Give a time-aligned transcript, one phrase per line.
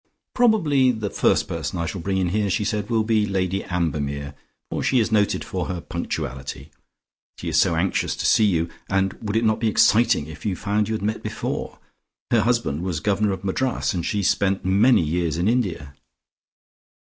[0.33, 4.33] "Probably the first person I shall bring in here," she said, "will be Lady Ambermere,
[4.71, 6.71] for she is noted for her punctuality.
[7.37, 10.55] She is so anxious to see you, and would it not be exciting if you
[10.55, 11.77] found you had met before?
[12.31, 15.93] Her husband was Governor of Madras, and she spent many years in India."